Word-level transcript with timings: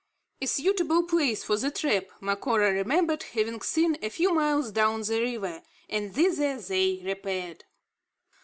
A 0.41 0.47
suitable 0.47 1.03
place 1.03 1.43
for 1.43 1.57
the 1.57 1.69
trap, 1.69 2.05
Macora 2.21 2.73
remembered 2.73 3.21
having 3.21 3.61
seen, 3.61 3.97
a 4.01 4.09
few 4.09 4.33
miles 4.33 4.71
down 4.71 5.03
the 5.03 5.21
river; 5.21 5.61
and 5.91 6.11
thither 6.11 6.59
they 6.59 6.99
repaired. 7.05 7.65